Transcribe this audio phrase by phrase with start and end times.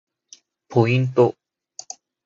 [0.67, 1.35] ポイント